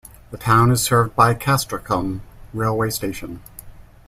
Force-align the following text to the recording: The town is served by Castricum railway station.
The 0.31 0.37
town 0.39 0.71
is 0.71 0.81
served 0.81 1.15
by 1.15 1.35
Castricum 1.35 2.21
railway 2.53 2.89
station. 2.89 3.43